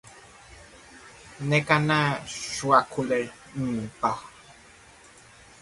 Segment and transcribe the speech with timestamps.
[1.49, 1.99] Neka na
[2.31, 3.19] chwakule
[3.61, 4.27] mbaha.